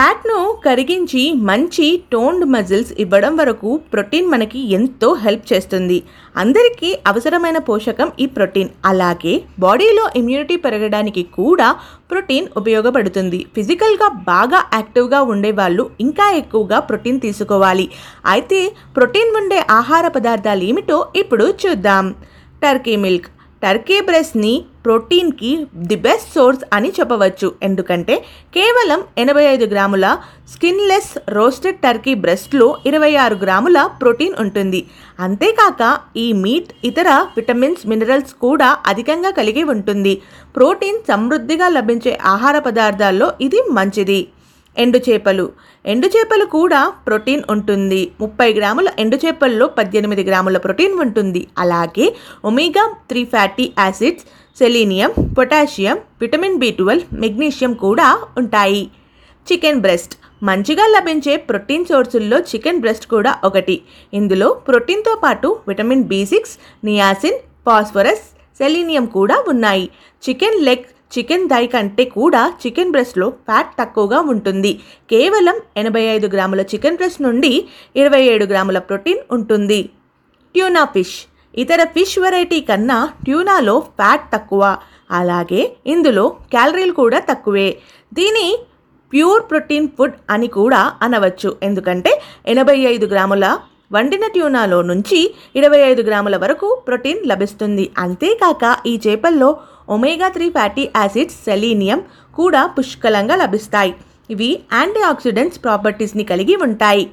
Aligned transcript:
ఫ్యాట్ను 0.00 0.36
కరిగించి 0.64 1.22
మంచి 1.48 1.86
toned 2.12 2.44
muscles 2.52 2.92
ఇవ్వడం 3.02 3.32
వరకు 3.36 3.70
ప్రోటీన్ 3.92 4.30
మనకి 4.30 4.60
ఎంతో 4.76 5.08
హెల్ప్ 5.24 5.44
చేస్తుంది. 5.50 5.98
అందరికీ 6.42 6.90
అవసరమైన 7.06 7.58
పోషకం 7.58 8.08
ఈ 8.24 8.26
ప్రోటీన్. 8.26 8.70
అలాగే 8.90 9.34
బాడీలో 9.64 10.04
ఇమ్యూనిటీ 10.16 10.56
పెరగడానికి 10.56 11.22
కూడా 11.38 11.68
ప్రోటీన్ 12.12 12.48
ఉపయోగపడుతుంది. 12.56 13.40
ఫిజికల్గా 13.56 14.08
బాగా 14.30 14.62
యాక్టివ్గా 14.78 15.20
ఉండే 15.32 15.50
వాళ్ళు 15.60 15.90
ఇంకా 16.06 16.28
ఎక్కువగా 16.42 16.78
ప్రోటీన్ 16.78 17.20
తీసుకోవాలి. 17.26 17.86
అయితే 18.26 18.62
ప్రోటీన్ 18.96 19.36
ఉండే 19.42 19.60
ఆహార 19.80 20.08
పదార్థాలు 20.16 20.64
ఏమిటో 20.70 21.00
ఇప్పుడు 21.16 21.48
చూద్దాం. 21.64 22.08
Turkey 22.64 22.96
milk. 23.06 23.30
టర్కీ 23.62 24.00
బ్రెస్ట్ని 24.00 24.56
ప్రోటీన్కి 24.84 25.50
ది 25.88 25.96
బెస్ట్ 26.06 26.30
సోర్స్ 26.36 26.62
అని 26.76 26.90
చెప్పవచ్చు. 26.98 27.48
ఎందుకంటే 27.62 28.14
కేవలం 28.56 29.00
ఎనభై 29.22 29.44
ఐదు 29.54 29.66
గ్రాముల 29.72 30.06
స్కిన్లెస్ 30.52 31.12
రోస్టెడ్ 31.36 31.82
టర్కీ 31.84 32.14
బ్రెస్ట్లో 32.24 32.68
ఇరవై 32.90 33.12
ఆరు 33.24 33.36
గ్రాముల 33.44 33.78
ప్రోటీన్ 34.00 34.36
ఉంటుంది. 34.44 34.80
అంతేకాక 35.26 35.82
ఈ 36.24 36.26
మీట్ 36.44 36.72
ఇతర 36.90 37.10
విటమిన్స్ 37.36 37.86
మినరల్స్ 37.92 38.34
కూడా 38.46 38.70
అధికంగా 38.86 39.30
కలిగి 39.40 39.64
ఉంటుంది. 39.74 40.14
ప్రోటీన్ 40.56 41.00
సమృద్ధిగా 41.08 41.68
లభించే 41.78 42.14
ఆహార 42.34 42.58
పదార్థాల్లో 42.58 43.30
ఇది 43.40 43.62
మంచిది. 43.78 44.20
ఎండు 44.78 44.98
చేపలు 44.98 45.52
ఎండు 45.86 46.06
చేపలు 46.06 46.44
కూడా 46.44 46.92
ప్రోటీన్ 47.06 47.42
ఉంటుంది. 47.50 48.12
ముప్పై 48.20 48.52
గ్రాముల 48.52 48.88
ఎండు 48.98 49.16
చేపల్లో 49.16 49.66
పద్దెనిమిది 49.66 50.24
గ్రాముల 50.24 50.56
ప్రోటీన్ 50.56 50.98
ఉంటుంది. 50.98 51.48
అలాగే 51.58 52.14
omega 52.44 52.94
three 53.08 53.24
fatty 53.24 53.72
acids 53.78 54.24
selenium 54.58 55.10
potassium 55.38 55.98
vitamin 56.20 56.58
B 56.58 56.70
twelve 56.70 57.14
magnesium 57.14 57.74
కూడా 57.74 58.18
ఉంటాయి. 58.38 58.90
Chicken 59.52 59.80
breast. 59.80 60.14
మంచిగా 60.42 60.86
లభించే 60.86 61.36
ప్రోటీన్ 61.36 61.84
సోర్సుల్లో 61.84 62.38
చికెన్ 62.38 62.80
బ్రెస్ట్ 62.80 63.06
కూడా 63.06 63.38
ఒకటి. 63.44 63.82
ఇందులో 64.14 64.52
ప్రోటీన్తో 64.52 65.20
పాటు 65.24 65.60
vitamin 65.68 66.04
B 66.04 66.26
six 66.26 66.58
niacin 66.84 67.38
phosphorus 67.66 68.24
selenium 68.58 69.06
కూడా 69.06 69.44
ఉన్నాయి. 69.48 69.90
చికెన్ 70.28 70.64
లెగ్ 70.64 70.84
చికెన్ 71.18 71.48
దై 71.48 71.66
కంటే 71.66 72.04
కూడా 72.04 72.52
చికెన్ 72.62 72.90
బ్రెస్ట్లో 72.90 73.30
ఫ్యాట్ 73.30 73.72
తక్కువగా 73.80 74.20
ఉంటుంది. 74.20 74.72
కేవలం 75.10 75.56
ఎనభై 75.76 76.02
ఐదు 76.02 76.26
గ్రాముల 76.26 76.60
చికెన్ 76.60 76.96
బ్రెస్ట్ 76.96 77.22
నుండి 77.22 77.52
ఇరవై 77.96 78.22
ఏడు 78.22 78.44
గ్రాముల 78.44 78.78
ప్రోటీన్ 78.78 79.18
ఉంటుంది. 79.32 79.80
Tuna 80.54 80.84
fish. 80.84 81.18
ఇతర 81.58 81.84
ఫిష్ 81.84 82.18
వెరైటీ 82.18 82.60
కన్నా 82.60 83.10
ట్యూనాలో 83.24 83.80
ఫ్యాట్ 83.80 84.26
తక్కువ. 84.34 84.76
అలాగే 85.10 85.72
ఇందులో 85.86 86.28
క్యాలరీలు 86.28 86.92
కూడా 86.92 87.18
తక్కువే. 87.18 87.78
దీని 88.14 88.46
ప్యూర్ 89.12 89.42
ప్రోటీన్ 89.50 89.88
ఫుడ్ 89.98 90.14
అని 90.30 90.46
కూడా 90.46 90.92
అనవచ్చు. 91.02 91.56
ఎందుకంటే 91.62 92.22
ఎనభై 92.46 92.78
ఐదు 92.78 93.06
గ్రాముల 93.06 93.58
వండిన 93.92 94.26
ట్యూనాలో 94.26 94.82
నుంచి 94.82 95.34
ఇరవై 95.56 95.78
ఐదు 95.78 96.02
గ్రాముల 96.02 96.36
వరకు 96.36 96.82
ప్రోటీన్ 96.86 97.26
లభిస్తుంది. 97.26 97.90
అంతేకాక 97.98 98.76
ఈ 98.86 99.00
చేపల్లో 99.06 99.56
omega 99.94 100.28
three 100.34 100.46
fatty 100.56 100.82
acids 100.96 101.38
selenium 101.46 102.00
కూడా 102.38 102.62
పుష్కలంగా 102.76 103.36
లభిస్తాయి. 103.42 103.92
ఇవి 104.34 104.50
యాంటీ 104.78 105.00
ఆక్సిడెంట్స్ 105.10 105.60
ప్రాపర్టీస్ని 105.64 106.24
కలిగి 106.30 106.56
ఉంటాయి. 106.66 107.06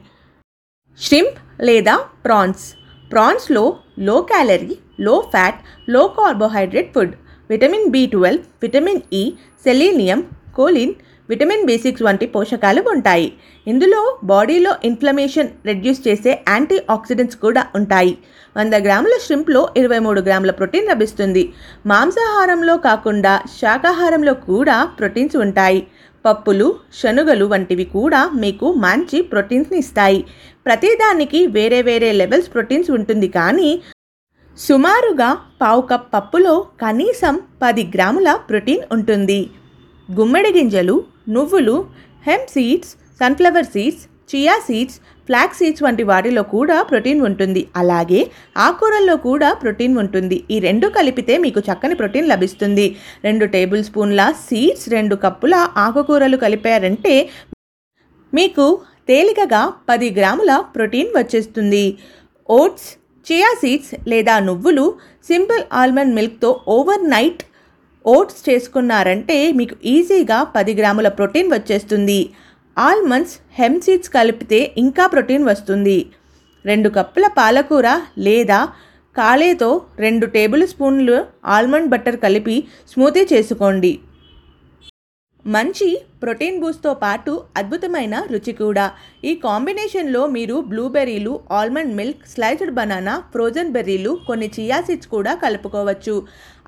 షింప్ 1.06 1.38
లేదా 1.68 1.96
prawns. 2.26 2.66
ప్రాన్స్లో 3.14 3.64
low 4.08 4.16
calorie 4.32 4.76
low 5.06 5.16
ఫ్యాట్లో 5.34 6.02
carbohydrate 6.18 6.94
food. 6.96 7.14
Vitamin 7.52 7.90
B 7.94 8.02
twelve 8.14 8.44
vitamin 8.64 9.02
E 9.22 9.24
selenium 9.66 10.22
choline 10.58 10.96
vitamin 11.30 11.66
B 11.66 11.78
six 11.78 12.04
వంటి 12.04 12.26
పోషకాలు 12.26 12.82
ఉంటాయి. 12.90 13.34
ఇందులో 13.68 14.02
బాడీలో 14.24 14.76
ఇన్ఫ్లమేషన్ 14.84 15.50
రెడ్యూస్ 15.66 16.08
చేసే 16.08 16.32
యాంటీ 16.50 16.78
ఆక్సిడెంట్స్ 16.90 17.38
కూడా 17.38 17.64
ఉంటాయి. 17.76 18.18
వంద 18.58 18.74
గ్రాముల 18.74 19.16
షింప్లో 19.28 19.70
ఇరవై 19.78 20.00
మూడు 20.00 20.22
గ్రాముల 20.22 20.52
ప్రోటీన్ 20.52 20.88
లభిస్తుంది. 20.88 21.44
మాంసాహారంలో 21.86 22.78
కాకుండా 22.78 23.34
శాకాహారంలో 23.62 24.34
కూడా 24.34 24.78
ప్రోటీన్స్ 25.00 25.36
ఉంటాయి. 25.36 25.88
పప్పులు 26.26 26.76
శనుగలు 27.02 27.46
వంటివి 27.46 27.84
కూడా 27.98 28.22
మీకు 28.44 28.74
మంచి 28.86 29.22
ప్రోటీన్స్ని 29.22 29.78
ఇస్తాయి. 29.80 30.26
ప్రతిదానికి 30.66 31.48
వేరే 31.48 31.82
వేరే 31.82 32.12
లెవెల్స్ 32.12 32.54
ప్రోటీన్స్ 32.54 32.90
ఉంటుంది 32.92 33.28
కానీ 33.28 33.82
సుమారుగా 34.58 35.30
పావు 35.62 35.82
కప్ 35.82 36.08
పప్పులో 36.14 36.66
కనీసం 36.82 37.42
పది 37.62 37.84
గ్రాముల 37.96 38.30
ప్రోటీన్ 38.50 38.84
ఉంటుంది. 38.92 39.50
గుమ్మడి 40.10 40.52
గింజలు 40.58 41.17
నువ్వులు 41.36 41.76
hemp 42.28 42.48
seeds 42.56 42.92
sunflower 43.22 43.70
seeds 43.76 44.04
chia 44.32 44.56
seeds 44.68 44.98
flax 45.28 45.58
seeds 45.60 45.84
వంటి 45.86 46.04
వాటిలో 46.10 46.42
కూడా 46.54 46.78
ప్రోటీన్ 46.90 47.22
ఉంటుంది. 47.28 47.62
అలాగే 47.82 48.20
ఆకుకూరల్లో 48.66 49.16
కూడా 49.28 49.50
ప్రోటీన్ 49.62 49.96
ఉంటుంది. 50.04 50.38
ఈ 50.54 50.58
రెండు 50.68 50.88
కలిపితే 50.98 51.34
మీకు 51.46 51.60
చక్కని 51.68 51.96
ప్రోటీన్ 52.02 52.30
లభిస్తుంది. 52.34 52.86
రెండు 53.28 53.46
టేబుల్ 53.56 53.84
స్పూన్ల 53.88 54.22
సీడ్స్ 54.48 54.88
రెండు 54.96 55.18
కప్పుల 55.26 55.56
ఆకుకూరలు 55.86 56.38
కలిపారంటే 56.46 57.16
మీకు 58.34 58.68
తేలికగా 59.10 59.64
పది 59.90 60.08
గ్రాముల 60.20 60.54
ప్రోటీన్ 60.76 61.12
వచ్చేస్తుంది. 61.20 61.86
ఓట్స్ 62.50 62.88
చియా 63.26 63.52
సీడ్స్ 63.62 63.94
లేదా 64.12 64.36
నువ్వులు 64.48 64.86
సింపుల్ 65.30 65.64
ఆల్మండ్ 65.82 66.16
మిల్క్తో 66.18 66.50
ఓవర్ 66.76 67.04
నైట్ 67.16 67.42
ఓట్స్ 68.16 68.42
చేసుకున్నారంటే 68.48 69.38
మీకు 69.60 69.76
ఈజీగా 69.94 70.40
పది 70.56 70.74
గ్రాముల 70.80 71.08
ప్రోటీన్ 71.18 71.50
వచ్చేస్తుంది. 71.54 72.20
ఆల్మండ్స్ 72.78 73.36
హెమ్ 73.60 73.80
సీడ్స్ 73.86 74.14
కలిపితే 74.18 74.60
ఇంకా 74.84 75.06
ప్రోటీన్ 75.14 75.48
వస్తుంది. 75.52 76.00
రెండు 76.66 76.90
కప్పుల 76.98 77.26
పాలకూర 77.40 77.88
లేదా 78.28 78.60
కాలేతో 79.16 79.70
రెండు 80.06 80.26
టేబుల్ 80.36 80.66
స్పూన్లు 80.74 81.18
ఆల్మండ్ 81.56 81.92
బటర్ 81.94 82.20
కలిపి 82.26 82.58
స్మూతీ 82.92 83.24
చేసుకోండి. 83.34 83.94
మంచి 85.46 85.88
ప్రోటీన్ 86.22 86.58
బూస్ట్తో 86.62 86.92
పాటు 87.04 87.34
అద్భుతమైన 87.60 88.16
రుచి 88.32 88.54
కూడా. 88.62 88.86
ఈ 89.30 89.32
కాంబినేషన్లో 89.46 90.22
మీరు 90.36 90.56
బ్లూబెర్రీలు 90.72 91.34
almond 91.60 91.94
milk 92.00 92.26
sliced 92.34 92.74
banana 92.80 93.14
frozen 93.34 93.72
బెర్రీలు 93.76 94.12
కొన్ని 94.28 94.48
చియా 94.56 94.80
సీడ్స్ 94.88 95.12
కూడా 95.16 95.34
కలుపుకోవచ్చు. 95.44 96.16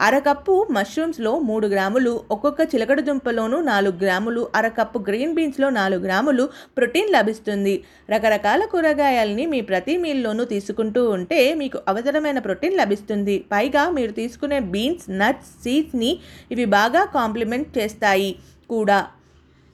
అరకప్పు 0.01 0.67
మష్రూమ్స్లో 0.71 1.39
మూడు 1.39 1.67
గ్రాములు 1.67 2.11
ఒక్కొక్క 2.31 2.61
చిలకడ 2.75 2.99
దుంపలోనూ 3.01 3.57
నాలుగు 3.61 3.97
గ్రాములు 4.03 4.41
అరకప్పు 4.55 4.99
గ్రీన్ 5.07 5.33
బీన్స్లో 5.35 5.69
నాలుగు 5.69 6.03
గ్రాములు 6.03 6.49
ప్రోటీన్ 6.77 7.11
లభిస్తుంది. 7.11 7.83
రకరకాల 8.09 8.61
కూరగాయల్ని 8.65 9.45
మీ 9.45 9.61
ప్రతి 9.61 9.97
మీల్లోనూ 9.97 10.45
తీసుకుంటూ 10.45 11.03
ఉంటే 11.09 11.53
మీకు 11.53 11.79
అవసరమైన 11.88 12.39
ప్రోటీన్ 12.39 12.77
లభిస్తుంది. 12.77 13.45
పైగా 13.51 13.89
మీరు 13.89 14.11
తీసుకునే 14.11 14.59
బీన్స్ 14.59 15.07
నట్స్ 15.09 15.51
సీడ్స్ని 15.63 16.19
ఇవి 16.51 16.65
బాగా 16.65 17.05
కాంప్లిమెంట్ 17.17 17.77
చేస్తాయి. 17.77 18.31
కూడా 18.69 18.99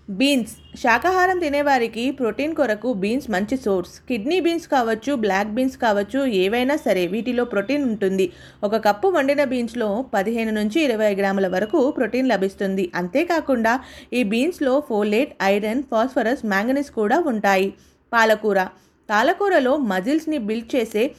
బీన్స్. 0.10 0.78
శాకాహారం 0.78 1.40
తినేవారికి 1.40 2.12
ప్రోటీన్ 2.12 2.56
కొరకు 2.56 2.94
బీన్స్ 2.94 3.30
మంచి 3.30 3.58
సోర్స్. 3.58 4.00
కిడ్నీ 4.00 4.40
బీన్స్ 4.40 4.68
కావచ్చు 4.68 5.16
బ్లాక్ 5.16 5.48
బీన్స్ 5.48 5.78
కావచ్చు 5.78 6.26
ఏవైనా 6.26 6.76
సరే 6.76 7.08
వీటిలో 7.08 7.46
ప్రోటీన్ 7.46 7.84
ఉంటుంది. 7.84 8.32
ఒక 8.64 8.76
కప్పు 8.76 9.08
వండిన 9.08 9.44
బీన్స్లో 9.44 10.06
పదిహేను 10.14 10.52
నుంచి 10.52 10.82
ఇరవై 10.82 11.16
గ్రాముల 11.16 11.48
వరకు 11.48 11.92
ప్రోటీన్ 11.92 12.30
లభిస్తుంది. 12.30 12.92
అంతేకాకుండా 12.96 13.80
ఈ 14.14 14.24
బీన్స్లో 14.24 14.84
ఫోలేట్ 14.90 15.34
ఐరన్ 15.44 15.84
ఫాస్ఫరస్ 15.84 16.46
మ్యాంగనీస్ 16.46 16.92
కూడా 16.92 17.20
ఉంటాయి. 17.20 17.74
పాలకూర. 18.14 18.64
పాలకూరలో 19.10 19.78
మజిల్స్ని 19.78 20.38
బిల్డ్ 20.38 20.76
చేసే 20.76 21.12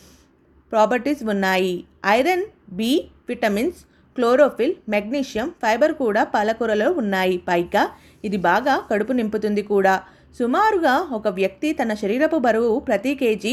ప్రాపర్టీస్ 0.70 1.24
ఉన్నాయి. 1.24 1.84
Iron 2.06 2.46
B 2.72 3.04
vitamins 3.28 3.76
chlorophyll 4.16 4.74
magnesium 4.88 5.48
fibre 5.62 5.94
కూడా 6.02 6.24
పాలకూరలో 6.34 6.90
ఉన్నాయి. 7.02 7.38
పైగా 7.48 7.84
ఇది 8.24 8.38
బాగా 8.50 8.76
కడుపు 8.90 9.12
నింపుతుంది 9.20 9.62
కూడా. 9.72 9.96
సుమారుగా 10.38 10.94
ఒక 11.18 11.28
వ్యక్తి 11.40 11.68
తన 11.72 11.92
శరీరపు 12.02 12.38
బరువు 12.46 12.78
ప్రతి 12.88 13.12
కేజీ 13.14 13.52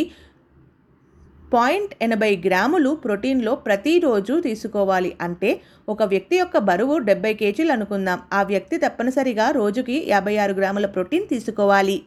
పాయింట్ 1.53 1.91
ఎనభై 2.01 2.29
గ్రాములు 2.45 2.91
ప్రోటీన్లో 3.03 3.51
ప్రతిరోజు 3.65 4.35
తీసుకోవాలి. 4.39 5.11
అంటే 5.21 5.49
ఒక 5.89 6.03
వ్యక్తి 6.13 6.35
యొక్క 6.37 6.57
బరువు 6.69 6.95
డెబ్బై 7.09 7.33
కేజీలు 7.41 7.71
అనుకుందాం. 7.71 8.19
ఆ 8.33 8.41
వ్యక్తి 8.51 8.77
తప్పనిసరిగా 8.77 9.47
రోజుకి 9.59 9.97
యాభై 10.07 10.35
ఆరు 10.37 10.53
గ్రాముల 10.59 10.87
ప్రోటీన్ 10.95 11.27
తీసుకోవాలి. 11.27 11.97